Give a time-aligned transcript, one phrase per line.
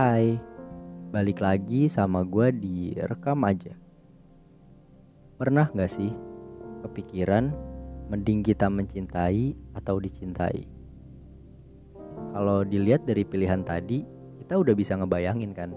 [0.00, 0.40] Hai,
[1.12, 3.76] balik lagi sama gue di rekam aja.
[5.36, 6.08] Pernah gak sih
[6.80, 7.52] kepikiran
[8.08, 10.64] mending kita mencintai atau dicintai?
[12.32, 14.00] Kalau dilihat dari pilihan tadi,
[14.40, 15.76] kita udah bisa ngebayangin kan.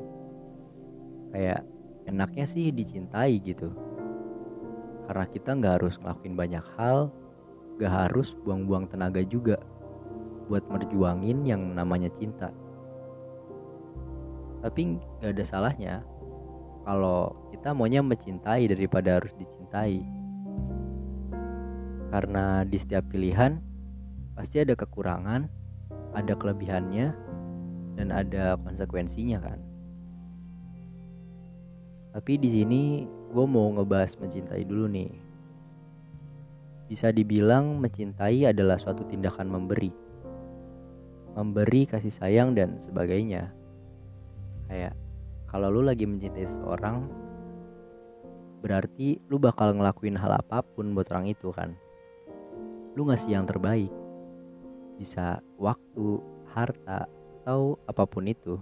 [1.36, 1.68] Kayak
[2.08, 3.76] enaknya sih dicintai gitu.
[5.04, 7.12] Karena kita nggak harus ngelakuin banyak hal,
[7.76, 9.60] gak harus buang-buang tenaga juga
[10.48, 12.56] buat merjuangin yang namanya cinta.
[14.64, 15.96] Tapi gak ada salahnya
[16.84, 20.04] kalau kita maunya mencintai daripada harus dicintai.
[22.12, 23.58] Karena di setiap pilihan
[24.36, 25.48] pasti ada kekurangan,
[26.14, 27.08] ada kelebihannya,
[27.98, 29.60] dan ada konsekuensinya kan.
[32.14, 32.82] Tapi di sini
[33.34, 35.12] gue mau ngebahas mencintai dulu nih.
[36.86, 39.90] Bisa dibilang mencintai adalah suatu tindakan memberi.
[41.34, 43.50] Memberi kasih sayang dan sebagainya.
[44.74, 44.98] Kayak
[45.54, 47.06] kalau lu lagi mencintai seseorang
[48.66, 51.78] berarti lu bakal ngelakuin hal apa pun buat orang itu kan.
[52.98, 53.94] Lu ngasih yang terbaik.
[54.98, 56.18] Bisa waktu,
[56.58, 57.06] harta,
[57.44, 58.58] atau apa pun itu.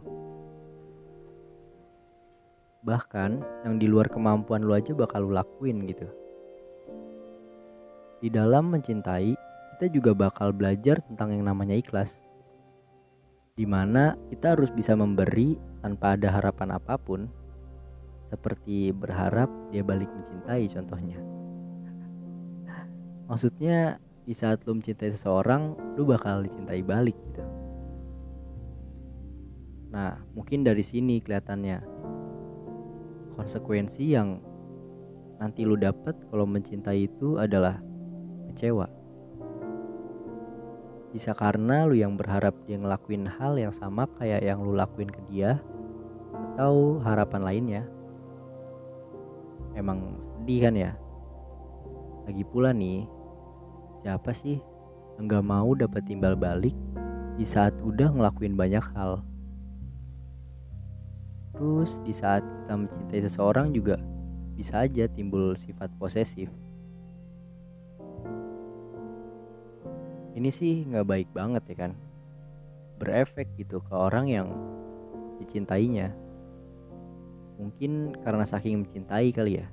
[2.83, 6.11] Bahkan yang di luar kemampuan lu aja bakal lu lakuin gitu.
[8.19, 9.31] Di dalam mencintai,
[9.77, 12.30] kita juga bakal belajar tentang yang namanya ikhlas.
[13.55, 17.27] Di mana kita harus bisa memberi tanpa ada harapan apa pun,
[18.31, 21.17] seperti berharap dia balik mencintai contohnya.
[23.31, 27.43] Maksudnya di saat lu mencintai seseorang, lu bakal dicintai balik gitu.
[29.91, 31.83] Nah, mungkin dari sini kelihatannya
[33.35, 34.39] konsekuensi yang
[35.41, 37.81] nanti lu dapat kalau mencintai itu adalah
[38.51, 38.90] kecewa.
[41.11, 45.19] Bisa karena lu yang berharap dia ngelakuin hal yang sama kayak yang lu lakuin ke
[45.27, 45.59] dia
[46.55, 47.83] atau harapan lainnya.
[49.75, 50.91] Emang sedih kan ya?
[52.23, 53.03] Lagi pula nih,
[54.03, 54.63] siapa sih
[55.19, 56.75] yang gak mau dapat timbal balik
[57.35, 59.19] di saat udah ngelakuin banyak hal?
[61.51, 63.99] Terus di saat kita mencintai seseorang juga
[64.55, 66.47] bisa aja timbul sifat posesif.
[70.41, 71.93] Ini sih nggak baik banget ya kan.
[72.97, 74.49] Berefek gitu ke orang yang
[75.37, 76.09] dicintainya.
[77.61, 79.69] Mungkin karena saking mencintai kali ya.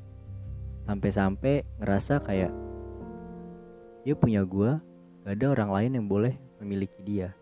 [0.84, 2.52] Sampai-sampai ngerasa kayak
[4.04, 4.84] dia punya gua,
[5.24, 7.32] gak ada orang lain yang boleh memiliki dia.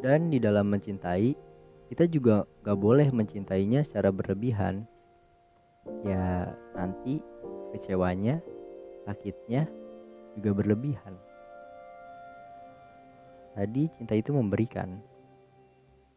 [0.00, 1.36] Dan di dalam mencintai,
[1.92, 4.88] kita juga gak boleh mencintainya secara berlebihan.
[6.00, 7.20] Ya nanti
[7.76, 8.40] kecewanya,
[9.04, 9.66] sakitnya
[10.36, 11.14] juga berlebihan.
[13.56, 15.02] Tadi cinta itu memberikan.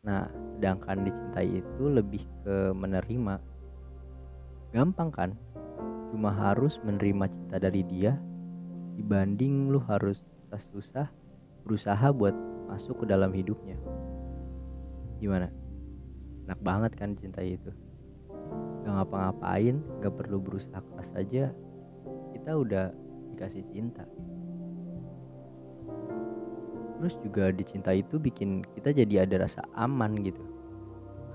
[0.04, 3.36] Nah, sedangkan dicintai itu lebih ke menerima.
[4.76, 5.32] Gampang kan?
[6.14, 8.14] Cuma harus menerima cinta dari dia
[8.94, 10.22] dibanding lu harus
[10.70, 11.10] susah
[11.66, 12.36] berusaha buat
[12.70, 13.74] masuk ke dalam hidupnya.
[15.18, 15.50] Gimana?
[16.46, 17.74] Enak banget kan cinta itu.
[18.84, 21.50] Gak ngapa-ngapain, gak perlu berusaha keras saja,
[22.44, 22.92] kita udah
[23.32, 24.04] dikasih cinta.
[27.00, 30.44] Terus juga dicinta itu bikin kita jadi ada rasa aman gitu.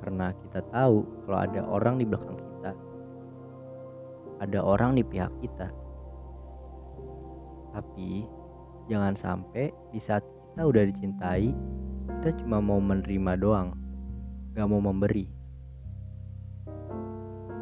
[0.05, 2.77] Karena kita tahu kalau ada orang di belakang kita.
[4.45, 5.73] Ada orang di pihak kita.
[7.73, 8.29] Tapi
[8.93, 11.57] jangan sampai di saat kita udah dicintai,
[12.21, 13.73] kita cuma mau menerima doang,
[14.53, 15.25] gak mau memberi.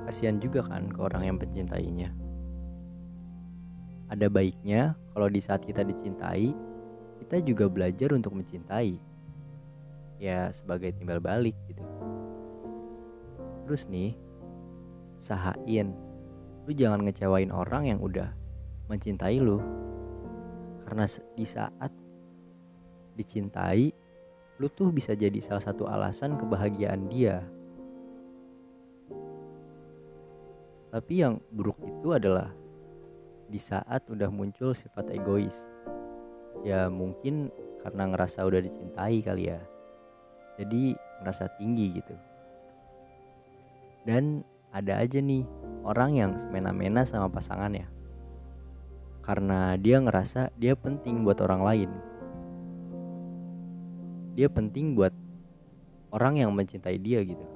[0.03, 2.25] Kasihan juga kan ke orang yang mencintainya.
[4.06, 6.55] Ada baiknya kalau di saat kita dicintai,
[7.25, 8.99] kita juga belajar untuk mencintai.
[10.22, 11.83] Ya sebagai timbal balik gitu.
[13.67, 14.15] Terus nih,
[15.19, 15.93] usahain
[16.67, 18.34] lu jangan ngecewain orang yang udah
[18.91, 19.62] mencintai lu.
[20.87, 21.91] Karena di saat
[23.14, 23.91] dicintai,
[24.58, 27.43] lu tuh bisa jadi salah satu alasan kebahagiaan dia.
[30.91, 32.50] Tapi yang buruk itu adalah
[33.46, 35.54] di saat udah muncul sifat egois.
[36.66, 39.60] Ya mungkin karena ngerasa udah dicintai kali ya.
[40.58, 42.14] Jadi ngerasa tinggi gitu.
[44.06, 44.43] Dan
[44.75, 45.46] ada aja nih
[45.87, 47.87] orang yang semena-mena sama pasangannya.
[49.22, 51.90] Karena dia ngerasa dia penting buat orang lain.
[54.34, 55.14] Dia penting buat
[56.10, 57.46] orang yang mencintai dia gitu.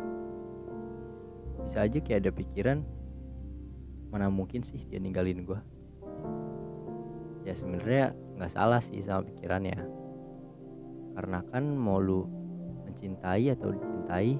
[1.67, 2.79] Bisa aja kayak ada pikiran
[4.11, 5.61] mana mungkin sih dia ninggalin gue
[7.45, 9.79] ya sebenarnya nggak salah sih sama pikirannya.
[11.17, 12.25] Karena kan mau lu
[12.87, 14.37] mencintai atau dicintai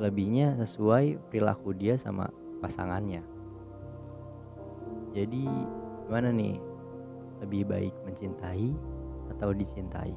[0.00, 2.28] lebihnya sesuai perilaku dia sama
[2.64, 3.22] pasangannya.
[5.12, 5.44] Jadi
[6.08, 6.56] gimana nih?
[7.42, 8.70] Lebih baik mencintai
[9.34, 10.14] atau dicintai